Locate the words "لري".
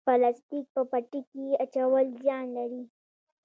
2.57-2.83